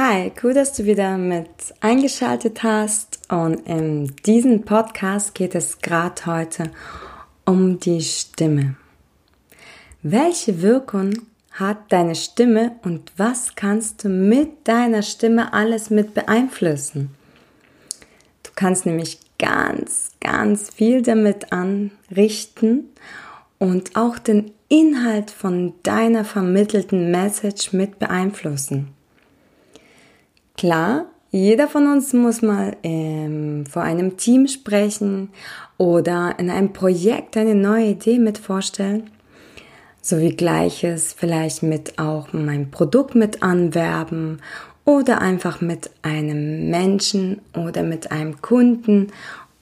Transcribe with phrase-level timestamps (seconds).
[0.00, 1.48] Hi, cool, dass du wieder mit
[1.80, 3.18] eingeschaltet hast.
[3.30, 6.70] Und in diesem Podcast geht es gerade heute
[7.44, 8.76] um die Stimme.
[10.04, 11.14] Welche Wirkung
[11.50, 17.10] hat deine Stimme und was kannst du mit deiner Stimme alles mit beeinflussen?
[18.44, 22.90] Du kannst nämlich ganz, ganz viel damit anrichten
[23.58, 28.94] und auch den Inhalt von deiner vermittelten Message mit beeinflussen.
[30.58, 35.28] Klar, jeder von uns muss mal ähm, vor einem Team sprechen
[35.76, 39.08] oder in einem Projekt eine neue Idee mit vorstellen.
[40.02, 44.42] So wie gleiches vielleicht mit auch mein Produkt mit anwerben
[44.84, 49.12] oder einfach mit einem Menschen oder mit einem Kunden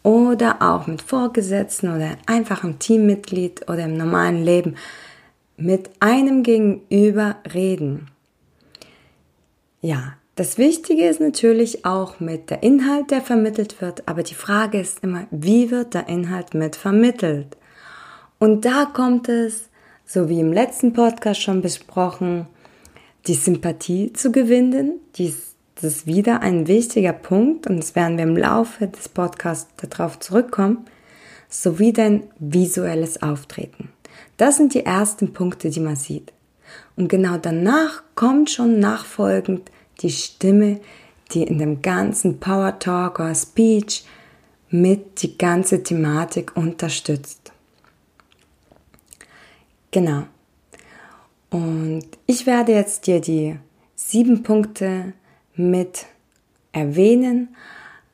[0.03, 4.77] oder auch mit Vorgesetzten oder einfach einem Teammitglied oder im normalen Leben
[5.59, 8.09] mit einem Gegenüber reden.
[9.83, 14.79] Ja, das Wichtige ist natürlich auch mit der Inhalt, der vermittelt wird, aber die Frage
[14.79, 17.57] ist immer, wie wird der Inhalt mit vermittelt?
[18.39, 19.71] Und da kommt es,
[20.05, 22.47] so wie im letzten Podcast schon besprochen,
[23.27, 25.01] die Sympathie zu gewinnen.
[25.17, 29.73] Dies, das ist wieder ein wichtiger Punkt und das werden wir im Laufe des Podcasts
[29.89, 30.85] darauf zurückkommen,
[31.49, 33.89] sowie dein visuelles Auftreten.
[34.37, 36.35] Das sind die ersten Punkte, die man sieht.
[36.95, 39.71] Und genau danach kommt schon nachfolgend
[40.03, 40.81] die Stimme,
[41.33, 44.05] die in dem ganzen Power Talk oder Speech
[44.71, 47.53] mit die ganze Thematik unterstützt.
[49.91, 50.25] Genau.
[51.51, 53.57] Und ich werde jetzt dir die
[53.95, 55.13] sieben Punkte
[55.55, 56.07] mit
[56.73, 57.57] erwähnen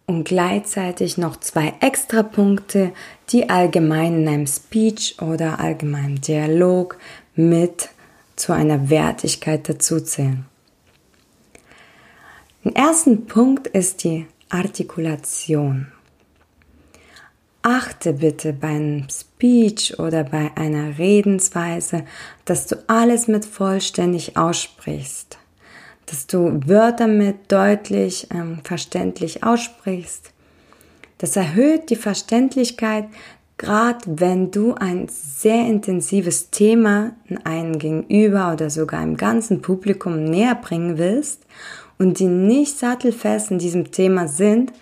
[0.06, 2.92] und gleichzeitig noch zwei extra Punkte,
[3.30, 6.98] die allgemein in einem Speech oder allgemeinem Dialog
[7.34, 7.88] mit
[8.36, 10.46] zu einer Wertigkeit dazuzählen.
[12.64, 15.88] Ein ersten Punkt ist die Artikulation.
[17.62, 22.04] Achte bitte beim Speech oder bei einer Redensweise,
[22.44, 25.38] dass du alles mit vollständig aussprichst,
[26.06, 30.30] dass du Wörter mit deutlich ähm, verständlich aussprichst.
[31.18, 33.06] Das erhöht die Verständlichkeit,
[33.58, 37.10] gerade wenn du ein sehr intensives Thema
[37.42, 41.44] einem Gegenüber oder sogar im ganzen Publikum näher bringen willst
[41.98, 44.72] und die nicht sattelfest in diesem Thema sind,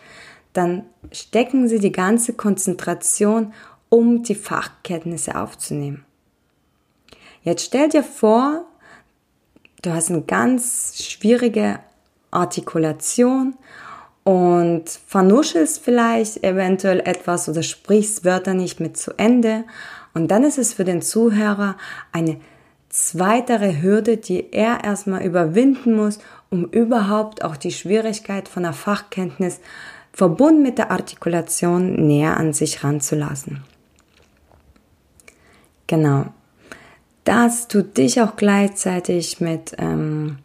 [0.52, 3.52] dann stecken sie die ganze Konzentration,
[3.88, 6.04] um die Fachkenntnisse aufzunehmen.
[7.42, 8.64] Jetzt stell dir vor,
[9.82, 11.80] du hast eine ganz schwierige
[12.30, 13.54] Artikulation
[14.24, 19.64] und vernuschelst vielleicht eventuell etwas oder sprichst Wörter nicht mit zu Ende.
[20.14, 21.76] Und dann ist es für den Zuhörer
[22.12, 22.40] eine
[22.90, 26.18] zweitere Hürde, die er erstmal überwinden muss,
[26.50, 29.60] um überhaupt auch die Schwierigkeit von der Fachkenntnis
[30.12, 33.62] verbunden mit der Artikulation näher an sich ranzulassen.
[35.86, 36.26] Genau.
[37.24, 40.38] Dass du dich auch gleichzeitig mit ähm,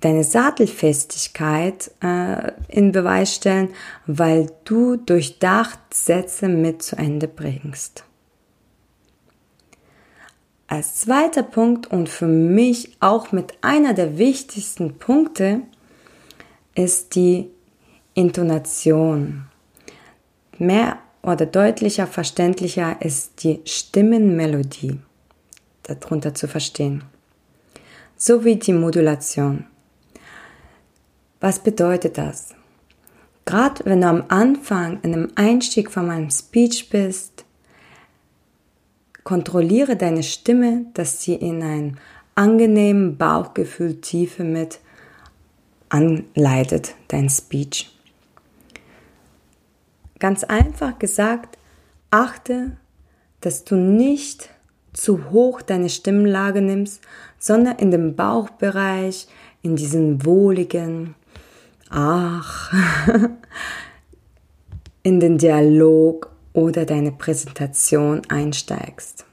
[0.00, 3.70] deine Sattelfestigkeit äh, in Beweis stellen,
[4.06, 8.04] weil du durchdacht Sätze mit zu Ende bringst.
[10.66, 15.60] Als zweiter Punkt und für mich auch mit einer der wichtigsten Punkte
[16.74, 17.50] ist die
[18.14, 19.46] Intonation.
[20.58, 25.00] Mehr oder deutlicher, verständlicher ist die Stimmenmelodie
[25.82, 27.04] darunter zu verstehen.
[28.16, 29.66] Sowie die Modulation.
[31.40, 32.54] Was bedeutet das?
[33.44, 37.43] Gerade wenn du am Anfang in einem Einstieg von meinem Speech bist,
[39.24, 41.98] Kontrolliere deine Stimme, dass sie in ein
[42.34, 44.80] angenehmen Bauchgefühl Tiefe mit
[45.88, 47.90] anleitet, dein Speech.
[50.18, 51.58] Ganz einfach gesagt,
[52.10, 52.76] achte,
[53.40, 54.50] dass du nicht
[54.92, 57.02] zu hoch deine Stimmlage nimmst,
[57.38, 59.26] sondern in dem Bauchbereich,
[59.62, 61.14] in diesen wohligen,
[61.90, 62.72] ach,
[65.02, 69.26] in den Dialog oder deine Präsentation einsteigst.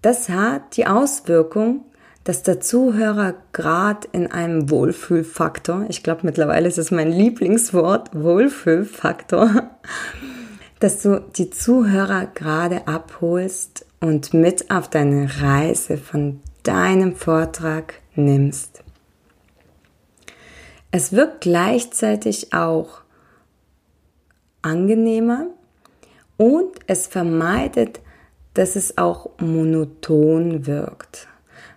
[0.00, 1.84] Das hat die Auswirkung,
[2.24, 9.70] dass der Zuhörer gerade in einem Wohlfühlfaktor, ich glaube mittlerweile ist es mein Lieblingswort, Wohlfühlfaktor,
[10.80, 18.82] dass du die Zuhörer gerade abholst und mit auf deine Reise von deinem Vortrag nimmst.
[20.90, 22.99] Es wird gleichzeitig auch
[24.62, 25.46] angenehmer
[26.36, 28.00] und es vermeidet,
[28.54, 31.28] dass es auch monoton wirkt.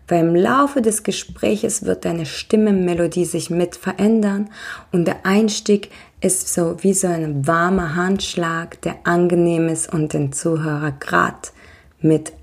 [0.07, 4.49] Weil im Laufe des Gespräches wird deine Stimmenmelodie sich mit verändern
[4.91, 10.33] und der Einstieg ist so wie so ein warmer Handschlag, der angenehm ist und den
[10.33, 11.53] Zuhörer grad
[11.99, 12.33] mit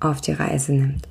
[0.00, 1.09] auf die Reise nimmt.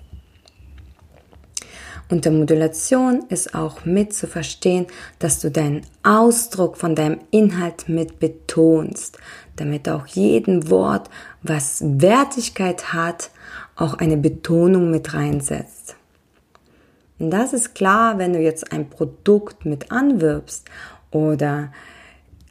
[2.11, 4.87] Unter Modulation ist auch mit zu verstehen,
[5.19, 9.19] dass du deinen Ausdruck von deinem Inhalt mit betonst,
[9.57, 11.07] damit auch jeden Wort,
[11.43, 13.29] was Wertigkeit hat,
[13.75, 15.95] auch eine Betonung mit reinsetzt.
[17.19, 20.67] Und das ist klar, wenn du jetzt ein Produkt mit anwirbst
[21.11, 21.71] oder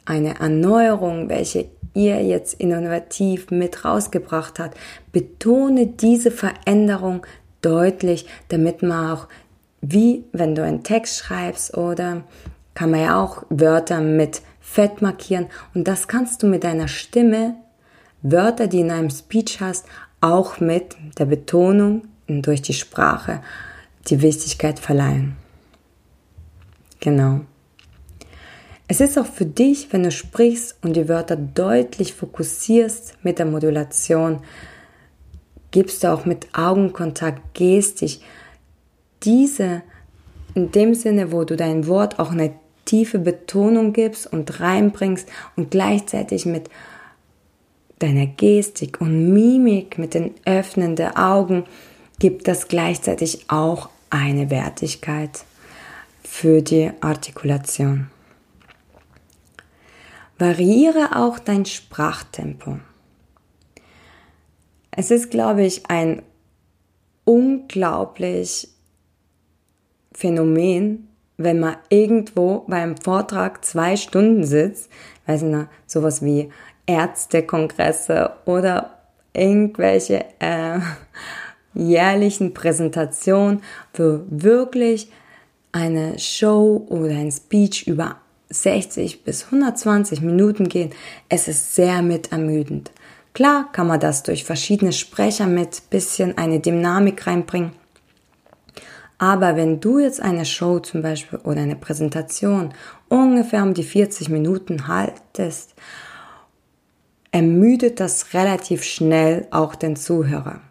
[0.05, 4.77] eine Erneuerung, welche ihr jetzt innovativ mit rausgebracht habt,
[5.11, 7.25] betone diese Veränderung
[7.61, 9.27] deutlich, damit man auch
[9.81, 12.23] wie wenn du einen Text schreibst oder
[12.73, 17.55] kann man ja auch Wörter mit Fett markieren und das kannst du mit deiner Stimme,
[18.21, 19.85] Wörter, die in einem Speech hast,
[20.21, 23.41] auch mit der Betonung durch die Sprache
[24.07, 25.35] die Wichtigkeit verleihen.
[26.99, 27.41] Genau.
[28.87, 33.45] Es ist auch für dich, wenn du sprichst und die Wörter deutlich fokussierst mit der
[33.45, 34.41] Modulation,
[35.71, 38.19] gibst du auch mit Augenkontakt gestisch
[39.23, 39.83] diese
[40.55, 42.53] in dem Sinne, wo du dein Wort auch eine
[42.85, 46.69] tiefe Betonung gibst und reinbringst und gleichzeitig mit
[47.99, 51.65] deiner Gestik und Mimik, mit den Öffnen der Augen,
[52.17, 55.45] gibt das gleichzeitig auch eine Wertigkeit
[56.23, 58.09] für die Artikulation.
[60.37, 62.79] Variiere auch dein Sprachtempo.
[64.91, 66.21] Es ist, glaube ich, ein
[67.25, 68.69] unglaublich
[70.11, 71.07] Phänomen,
[71.37, 74.89] wenn man irgendwo beim Vortrag zwei Stunden sitzt,
[75.25, 76.49] weiß nicht, sowas wie
[76.85, 78.99] Ärztekongresse oder
[79.33, 80.79] irgendwelche äh,
[81.73, 83.61] jährlichen Präsentationen,
[83.93, 85.11] wo wirklich
[85.71, 88.17] eine Show oder ein Speech über
[88.49, 90.91] 60 bis 120 Minuten gehen,
[91.29, 92.91] es ist sehr mit ermüdend.
[93.33, 97.71] Klar kann man das durch verschiedene Sprecher mit bisschen eine Dynamik reinbringen,
[99.19, 102.73] aber wenn du jetzt eine Show zum Beispiel oder eine Präsentation
[103.09, 105.75] ungefähr um die 40 Minuten haltest,
[107.31, 110.61] ermüdet das relativ schnell auch den Zuhörer.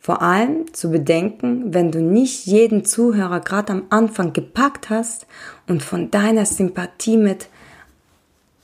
[0.00, 5.26] Vor allem zu bedenken, wenn du nicht jeden Zuhörer gerade am Anfang gepackt hast
[5.68, 7.48] und von deiner Sympathie mit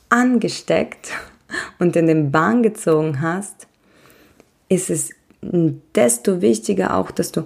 [0.09, 1.13] angesteckt
[1.79, 3.69] und in den Bahn gezogen hast,
[4.69, 5.11] ist es
[5.43, 7.45] desto wichtiger auch, dass du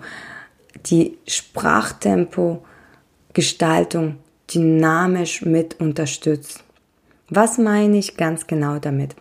[0.87, 2.65] die Sprachtempo
[3.33, 4.19] Gestaltung
[4.53, 6.63] dynamisch mit unterstützt.
[7.29, 9.17] Was meine ich ganz genau damit?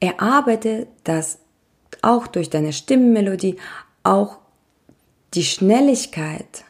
[0.00, 1.38] Erarbeite das
[2.02, 3.56] auch durch deine Stimmenmelodie,
[4.02, 4.38] auch
[5.34, 6.64] die Schnelligkeit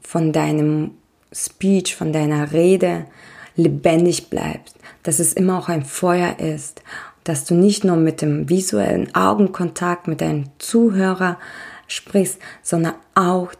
[0.00, 0.92] von deinem
[1.32, 3.06] Speech, von deiner Rede
[3.54, 6.82] lebendig bleibt, dass es immer auch ein Feuer ist
[7.26, 11.38] dass du nicht nur mit dem visuellen Augenkontakt mit deinem Zuhörer
[11.88, 13.52] sprichst, sondern auch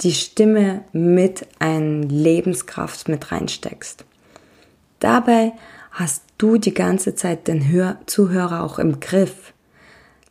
[0.00, 4.06] die Stimme mit einer Lebenskraft mit reinsteckst.
[5.00, 5.52] Dabei
[5.90, 9.52] hast du die ganze Zeit den Hör Zuhörer auch im Griff.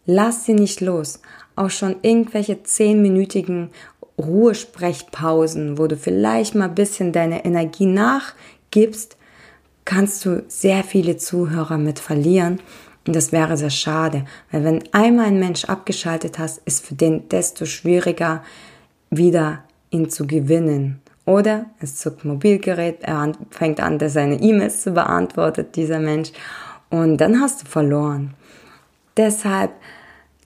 [0.07, 1.21] Lass sie nicht los.
[1.55, 3.69] Auch schon irgendwelche zehnminütigen
[4.17, 9.15] Ruhesprechpausen, wo du vielleicht mal ein bisschen deine Energie nachgibst,
[9.91, 12.61] kannst du sehr viele Zuhörer mit verlieren.
[13.05, 17.27] Und das wäre sehr schade, weil wenn einmal ein Mensch abgeschaltet hast, ist für den
[17.27, 18.41] desto schwieriger,
[19.09, 21.01] wieder ihn zu gewinnen.
[21.25, 26.31] Oder es zuckt Mobilgerät, er fängt an, seine E-Mails zu beantworten, dieser Mensch.
[26.89, 28.33] Und dann hast du verloren.
[29.17, 29.71] Deshalb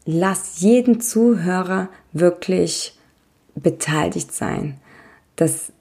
[0.06, 2.98] lass jeden Zuhörer wirklich
[3.54, 4.80] beteiligt sein.
[5.36, 5.72] Das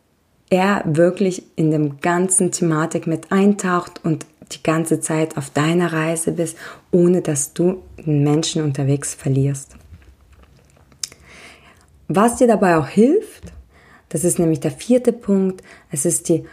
[0.50, 6.32] er wirklich in dem ganzen Thematik mit eintaucht und die ganze Zeit auf deiner Reise
[6.32, 6.56] bist,
[6.90, 9.76] ohne dass du den Menschen unterwegs verlierst.
[12.08, 13.52] Was dir dabei auch hilft,
[14.10, 16.44] das ist nämlich der vierte Punkt, es ist die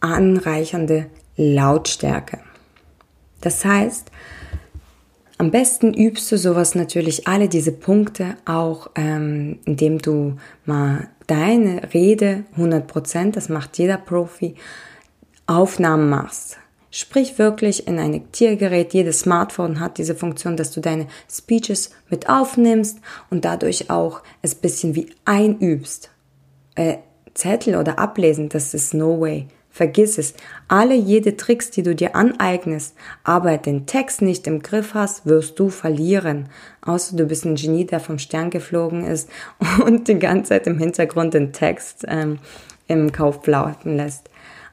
[0.00, 2.38] anreichernde Lautstärke.
[3.40, 4.10] Das heißt,
[5.40, 11.94] Am besten übst du sowas natürlich alle diese Punkte auch, ähm, indem du mal deine
[11.94, 14.56] Rede 100%, das macht jeder Profi,
[15.46, 16.58] Aufnahmen machst.
[16.90, 18.92] Sprich wirklich in ein Diktiergerät.
[18.94, 22.98] Jedes Smartphone hat diese Funktion, dass du deine Speeches mit aufnimmst
[23.30, 26.10] und dadurch auch es bisschen wie einübst.
[26.74, 26.96] Äh,
[27.34, 29.46] Zettel oder ablesen, das ist no way.
[29.78, 30.34] Vergiss es.
[30.66, 35.56] Alle jede Tricks, die du dir aneignest, aber den Text nicht im Griff hast, wirst
[35.60, 36.48] du verlieren.
[36.84, 39.30] Außer du bist ein Genie, der vom Stern geflogen ist
[39.84, 42.40] und die ganze Zeit im Hintergrund den Text ähm,
[42.88, 44.28] im Kauf laufen lässt.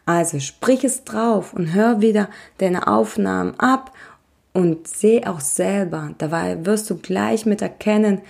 [0.08, 3.92] Also sprich es drauf und hör wieder deine Aufnahmen ab
[4.54, 6.16] und seh auch selber.
[6.18, 8.22] Dabei wirst du gleich mit erkennen,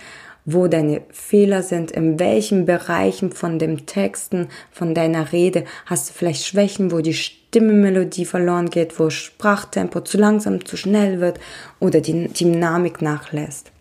[0.46, 6.14] wo deine Fehler sind, in welchen Bereichen von dem Texten, von deiner Rede hast du
[6.14, 11.40] vielleicht Schwächen, wo die Stimmenmelodie verloren geht, wo Sprachtempo zu langsam, zu schnell wird
[11.80, 13.72] oder die Dynamik nachlässt.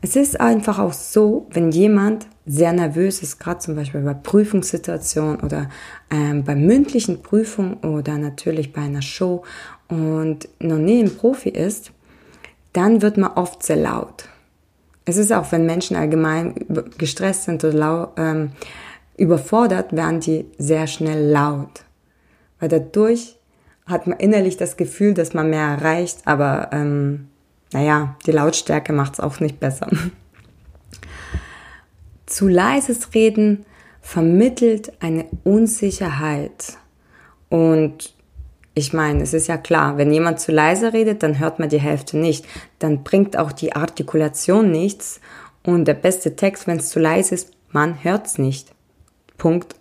[0.00, 5.40] Es ist einfach auch so, wenn jemand sehr nervös ist, gerade zum Beispiel bei Prüfungssituationen
[5.40, 5.70] oder
[6.10, 9.42] ähm, bei mündlichen Prüfungen oder natürlich bei einer Show
[9.88, 11.90] und noch nie ein Profi ist,
[12.74, 14.28] dann wird man oft sehr laut.
[15.08, 16.54] Es ist auch, wenn Menschen allgemein
[16.98, 18.50] gestresst sind oder lau, ähm,
[19.16, 21.82] überfordert, werden die sehr schnell laut.
[22.60, 23.38] Weil dadurch
[23.86, 27.28] hat man innerlich das Gefühl, dass man mehr erreicht, aber ähm,
[27.72, 29.88] naja, die Lautstärke macht es auch nicht besser.
[32.26, 33.64] Zu leises Reden
[34.02, 36.76] vermittelt eine Unsicherheit
[37.48, 38.14] und
[38.78, 41.80] ich meine, es ist ja klar, wenn jemand zu leise redet, dann hört man die
[41.80, 42.46] Hälfte nicht.
[42.78, 45.20] Dann bringt auch die Artikulation nichts.
[45.64, 48.72] Und der beste Text, wenn es zu leise ist, man hört's nicht.
[49.36, 49.74] Punkt.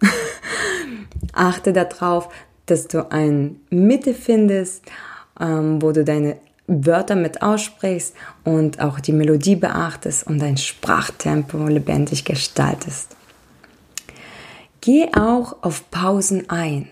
[1.33, 2.29] Achte darauf,
[2.65, 4.83] dass du eine Mitte findest,
[5.39, 11.67] ähm, wo du deine Wörter mit aussprichst und auch die Melodie beachtest und dein Sprachtempo
[11.67, 13.15] lebendig gestaltest.
[14.81, 16.89] Geh auch auf Pausen ein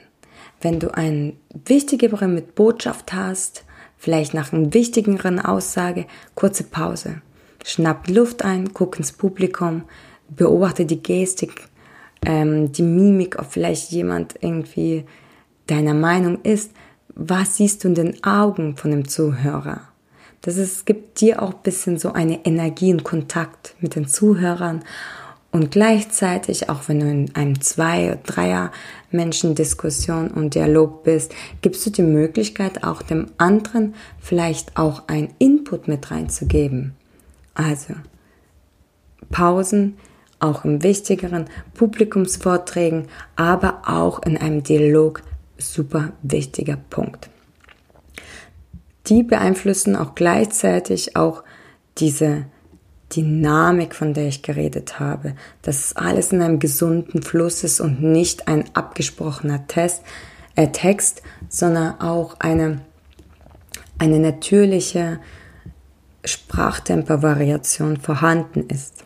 [0.66, 1.34] wenn du eine
[1.66, 3.66] wichtigere mit Botschaft hast,
[4.00, 7.22] vielleicht nach einer wichtigeren Aussage, kurze Pause.
[7.64, 9.84] Schnapp Luft ein, guck ins Publikum,
[10.28, 11.68] beobachte die Gestik,
[12.26, 15.06] ähm, die Mimik, ob vielleicht jemand irgendwie
[15.68, 16.72] deiner Meinung ist.
[17.14, 19.82] Was siehst du in den Augen von dem Zuhörer?
[20.42, 24.84] Das ist, gibt dir auch ein bisschen so eine Energie und Kontakt mit den Zuhörern
[25.56, 31.92] und gleichzeitig, auch wenn du in einem Zwei- oder Dreier-Menschen-Diskussion und Dialog bist, gibst du
[31.92, 36.94] die Möglichkeit, auch dem anderen vielleicht auch ein Input mit reinzugeben.
[37.54, 37.94] Also
[39.32, 39.96] Pausen,
[40.40, 43.08] auch im wichtigeren Publikumsvorträgen,
[43.38, 45.22] aber auch in einem Dialog
[45.58, 47.30] super wichtiger Punkt.
[49.08, 51.46] Die beeinflussen auch gleichzeitig auch
[51.98, 52.44] diese
[53.14, 58.48] Dynamik, von der ich geredet habe, dass alles in einem gesunden Fluss ist und nicht
[58.48, 60.02] ein abgesprochener Test,
[60.56, 62.82] äh, Text, sondern auch eine,
[63.98, 65.20] eine natürliche
[66.24, 69.04] Sprachtempervariation vorhanden ist.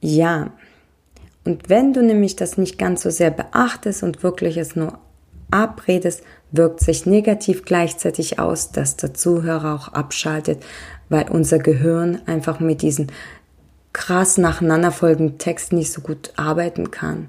[0.00, 0.52] Ja,
[1.44, 4.98] und wenn du nämlich das nicht ganz so sehr beachtest und wirklich es nur
[5.50, 10.64] abredest, wirkt sich negativ gleichzeitig aus, dass der Zuhörer auch abschaltet,
[11.08, 13.12] weil unser Gehirn einfach mit diesen
[13.92, 17.28] krass nacheinanderfolgenden Texten nicht so gut arbeiten kann.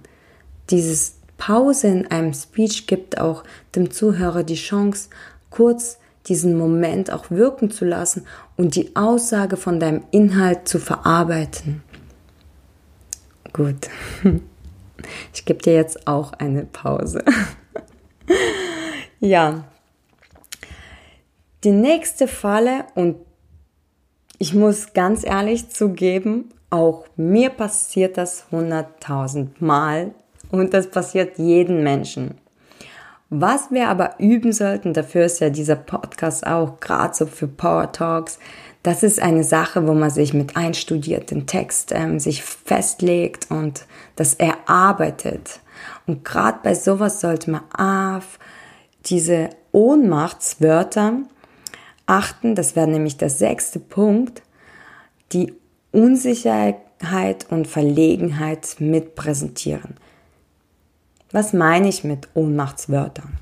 [0.69, 3.43] Dieses Pause in einem Speech gibt auch
[3.75, 5.09] dem Zuhörer die Chance,
[5.49, 8.25] kurz diesen Moment auch wirken zu lassen
[8.57, 11.83] und die Aussage von deinem Inhalt zu verarbeiten.
[13.53, 13.87] Gut.
[15.31, 17.23] Ich gebe dir jetzt auch eine Pause.
[19.19, 19.63] ja.
[21.63, 23.15] Die nächste Falle, und
[24.39, 30.11] ich muss ganz ehrlich zugeben, auch mir passiert das hunderttausend Mal
[30.51, 32.35] und das passiert jedem Menschen.
[33.29, 37.91] Was wir aber üben sollten, dafür ist ja dieser Podcast auch gerade so für Power
[37.91, 38.39] Talks,
[38.83, 43.85] das ist eine Sache, wo man sich mit einstudiert, den Text ähm, sich festlegt und
[44.15, 45.59] das erarbeitet.
[46.05, 48.39] Und gerade bei sowas sollte man auf
[49.05, 51.23] diese Ohnmachtswörter
[52.07, 54.41] achten, das wäre nämlich der sechste Punkt,
[55.33, 55.53] die
[55.91, 59.95] Unsicherheit und Verlegenheit mit präsentieren.
[61.31, 63.37] Was meine ich mit Ohnmachtswörtern?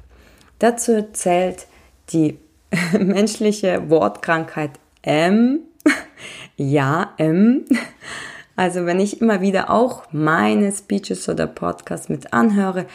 [0.59, 1.67] Dazu zählt
[2.09, 2.39] die
[2.99, 4.71] menschliche Wortkrankheit
[5.03, 5.59] M.
[6.57, 7.65] ja, M.
[8.55, 12.85] Also wenn ich immer wieder auch meine Speeches oder Podcasts mit anhöre,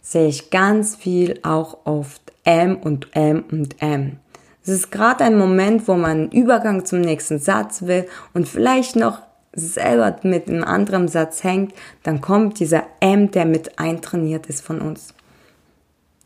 [0.00, 4.18] sehe ich ganz viel auch oft M und M und M.
[4.62, 8.96] Es ist gerade ein Moment, wo man einen Übergang zum nächsten Satz will und vielleicht
[8.96, 14.64] noch selber mit einem anderen Satz hängt, dann kommt dieser M, der mit eintrainiert ist
[14.64, 15.14] von uns.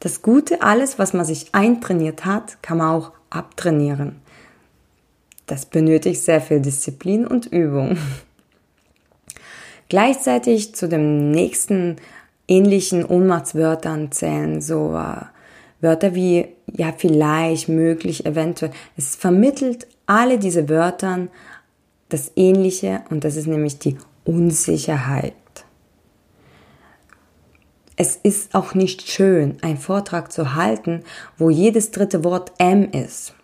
[0.01, 4.21] Das Gute, alles, was man sich eintrainiert hat, kann man auch abtrainieren.
[5.47, 7.97] Das benötigt sehr viel Disziplin und Übung.
[9.89, 11.97] Gleichzeitig zu dem nächsten
[12.49, 15.25] ähnlichen Ohnmachtswörtern zählen so äh,
[15.81, 18.73] Wörter wie ja vielleicht, möglich, eventuell.
[18.97, 21.29] Es vermittelt alle diese Wörtern
[22.09, 25.35] das Ähnliche und das ist nämlich die Unsicherheit.
[27.97, 31.03] Es ist auch nicht schön, einen Vortrag zu halten,
[31.39, 33.35] wo jedes dritte Wort M ist.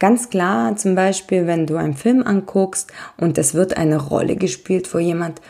[0.00, 4.92] Ganz klar, zum Beispiel, wenn du einen Film anguckst und es wird eine Rolle gespielt,
[4.92, 5.40] wo jemand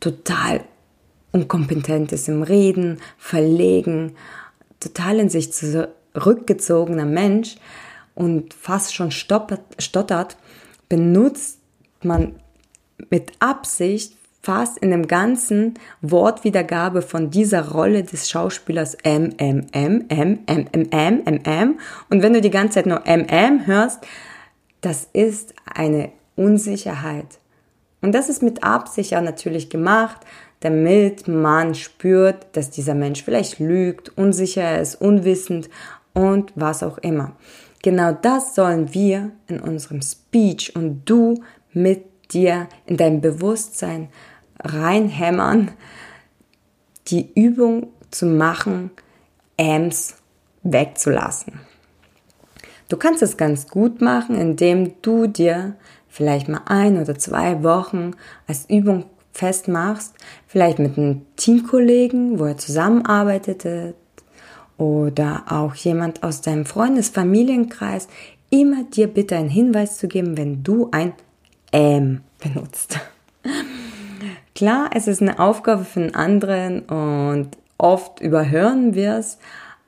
[0.00, 0.62] total
[1.32, 4.16] unkompetent ist im Reden, verlegen,
[4.80, 7.56] total in sich zurückgezogener Mensch
[8.14, 10.36] und fast schon stottert,
[10.88, 11.58] benutzt
[12.02, 12.40] man
[13.10, 20.06] mit Absicht fast in dem ganzen Wortwiedergabe von dieser Rolle des Schauspielers M, M, M,
[20.08, 21.80] M, M, M, M, M, M.
[22.08, 24.06] Und wenn du die ganze Zeit nur M, M hörst,
[24.80, 27.38] das ist eine Unsicherheit.
[28.00, 30.20] Und das ist mit Absicht ja natürlich gemacht,
[30.60, 35.68] damit man spürt, dass dieser Mensch vielleicht lügt, unsicher ist, unwissend
[36.12, 37.36] und was auch immer.
[37.82, 44.08] Genau das sollen wir in unserem Speech und du mit dir in deinem Bewusstsein
[44.60, 45.70] reinhämmern,
[47.06, 48.90] die Übung zu machen,
[49.58, 50.16] Ams
[50.62, 51.60] wegzulassen.
[52.88, 55.76] Du kannst es ganz gut machen, indem du dir
[56.08, 58.12] vielleicht mal ein oder zwei Wochen
[58.46, 59.04] als Übung
[59.38, 60.14] festmachst,
[60.46, 63.94] vielleicht mit einem Teamkollegen, wo ihr zusammenarbeitet
[64.76, 68.08] oder auch jemand aus deinem Freundes-Familienkreis,
[68.50, 71.12] immer dir bitte einen Hinweis zu geben, wenn du ein
[71.72, 72.98] Ähm benutzt.
[74.54, 79.38] Klar, es ist eine Aufgabe für einen anderen und oft überhören wir es,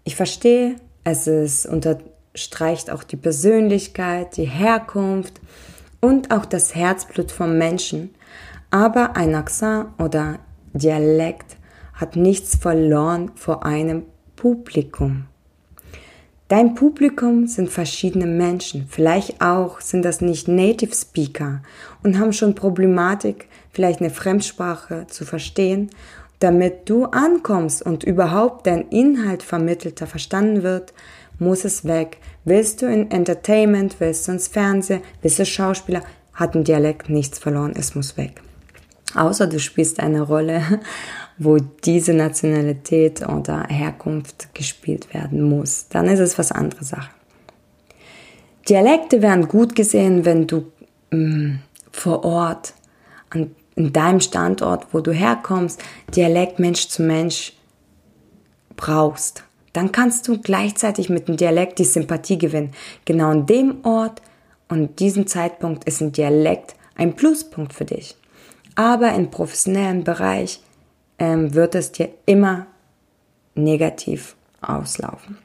[0.03, 5.41] Ich verstehe, es ist unterstreicht auch die Persönlichkeit, die Herkunft
[5.99, 8.14] und auch das Herzblut vom Menschen.
[8.75, 10.39] Aber ein Akzent oder
[10.73, 11.55] Dialekt
[11.93, 14.03] hat nichts verloren vor einem
[14.35, 15.27] Publikum.
[16.49, 18.87] Dein Publikum sind verschiedene Menschen.
[18.89, 21.61] Vielleicht auch sind das nicht Native Speaker
[22.03, 25.89] und haben schon Problematik, vielleicht eine Fremdsprache zu verstehen.
[26.39, 30.93] Damit du ankommst und überhaupt dein Inhalt vermittelter verstanden wird,
[31.39, 32.17] muss es weg.
[32.43, 37.39] Willst du in Entertainment, willst du ins Fernsehen, willst du Schauspieler, hat ein Dialekt nichts
[37.39, 38.41] verloren, es muss weg.
[39.13, 40.81] Außer du spielst eine Rolle,
[41.37, 45.87] wo diese Nationalität oder Herkunft gespielt werden muss.
[45.89, 47.09] Dann ist es was andere Sache.
[48.67, 50.71] Dialekte werden gut gesehen, wenn du
[51.11, 51.59] mh, mm,
[51.91, 52.73] vor Ort,
[53.29, 55.81] an, in deinem Standort, wo du herkommst,
[56.15, 57.53] Dialekt Mensch zu Mensch
[58.75, 59.43] brauchst.
[59.73, 62.71] Dann kannst du gleichzeitig mit dem Dialekt die Sympathie gewinnen.
[63.03, 64.21] Genau an dem Ort
[64.69, 68.15] und diesem Zeitpunkt ist ein Dialekt ein Pluspunkt für dich
[68.75, 70.61] aber im professionellen Bereich
[71.17, 72.67] ähm, wird es dir immer
[73.55, 75.37] negativ auslaufen.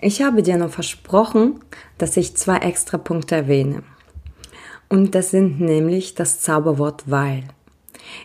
[0.00, 1.60] Ich habe dir noch versprochen,
[1.98, 3.82] dass ich zwei extra Punkte erwähne.
[4.88, 7.44] Und das sind nämlich das Zauberwort weil.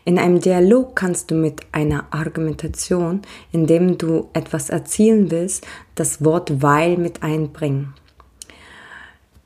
[0.04, 6.62] In einem Dialog kannst du mit einer Argumentation, indem du etwas erzielen willst, das Wort
[6.62, 7.94] weil mit einbringen.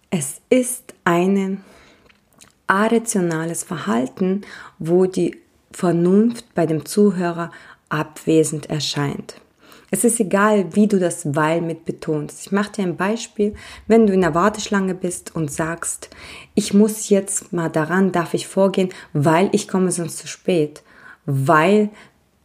[0.10, 1.64] Es ist ein
[2.68, 4.42] arationales Verhalten,
[4.80, 5.38] wo die
[5.72, 7.52] Vernunft bei dem Zuhörer
[7.90, 9.36] abwesend erscheint.
[9.92, 12.48] Es ist egal, wie du das weil mit betonst.
[12.48, 13.54] Ich mache dir ein Beispiel.
[13.86, 16.10] Wenn du in der Warteschlange bist und sagst,
[16.56, 20.82] ich muss jetzt mal daran, darf ich vorgehen, weil ich komme sonst zu spät,
[21.28, 21.90] weil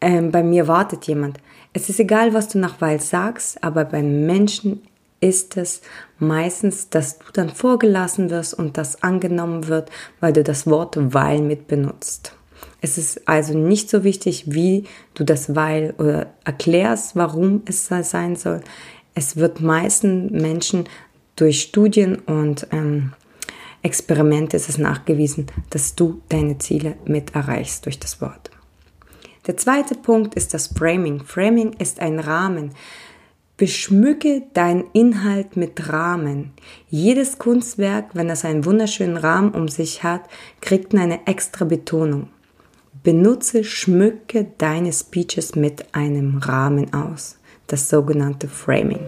[0.03, 1.39] ähm, bei mir wartet jemand.
[1.73, 4.83] Es ist egal, was du nach weil sagst, aber beim Menschen
[5.21, 5.83] ist es
[6.19, 11.41] meistens, dass du dann vorgelassen wirst und das angenommen wird, weil du das Wort weil
[11.41, 12.35] mit benutzt.
[12.81, 18.37] Es ist also nicht so wichtig, wie du das weil oder erklärst, warum es sein
[18.37, 18.61] soll.
[19.15, 20.89] Es wird meisten Menschen
[21.35, 23.13] durch Studien und ähm,
[23.83, 28.51] Experimente ist es nachgewiesen, dass du deine Ziele mit erreichst durch das Wort.
[29.47, 31.25] Der zweite Punkt ist das Framing.
[31.25, 32.73] Framing ist ein Rahmen.
[33.59, 36.53] Beschmücke deinen Inhalt mit Rahmen.
[36.89, 40.23] Jedes Kunstwerk, wenn es einen wunderschönen Rahmen um sich hat,
[40.61, 42.29] kriegt eine extra Betonung.
[43.03, 49.01] Benutze, schmücke deine Speeches mit einem Rahmen aus, das sogenannte Framing.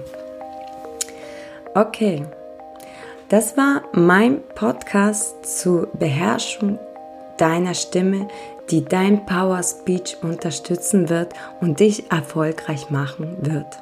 [1.77, 2.27] Okay,
[3.29, 6.81] das war mein Podcast zur Beherrschung
[7.39, 8.27] deiner Stimme,
[8.69, 13.79] die dein Power Speech unterstützen wird und dich erfolgreich machen wird.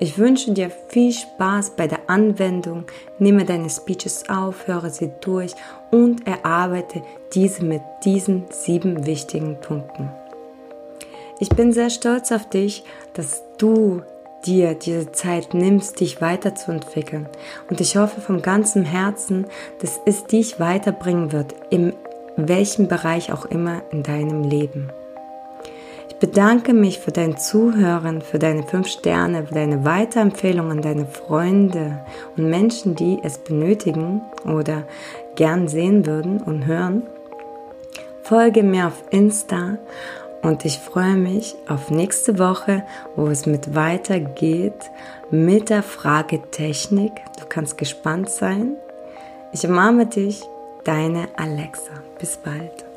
[0.00, 2.84] Ich wünsche dir viel Spaß bei der Anwendung.
[3.18, 5.54] Nehme deine Speeches auf, höre sie durch
[5.90, 7.02] und erarbeite
[7.34, 10.08] diese mit diesen sieben wichtigen Punkten.
[11.40, 12.84] Ich bin sehr stolz auf dich,
[13.14, 14.02] dass du
[14.46, 17.28] dir diese Zeit nimmst, dich weiterzuentwickeln.
[17.68, 19.46] Und ich hoffe vom ganzen Herzen,
[19.80, 21.92] dass es dich weiterbringen wird, in
[22.36, 24.92] welchem Bereich auch immer in deinem Leben
[26.20, 32.00] bedanke mich für dein Zuhören, für deine fünf Sterne, für deine Weiterempfehlungen deine Freunde
[32.36, 34.84] und Menschen, die es benötigen oder
[35.36, 37.02] gern sehen würden und hören.
[38.22, 39.78] Folge mir auf Insta
[40.42, 42.84] und ich freue mich auf nächste Woche,
[43.16, 44.90] wo es mit weitergeht
[45.30, 47.12] mit der Fragetechnik.
[47.38, 48.76] Du kannst gespannt sein.
[49.52, 50.42] Ich umarme dich,
[50.84, 51.92] deine Alexa.
[52.18, 52.87] Bis bald.